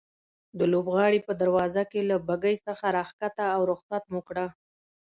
[0.59, 4.45] د لوبغالي په دروازه کې له بګۍ څخه راکښته او رخصت مو کړه.